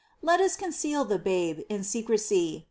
Let 0.23 0.41
us 0.41 0.55
conceal 0.55 1.05
the 1.05 1.19
Babe 1.19 1.59
In 1.69 1.83
secrecy 1.83 2.59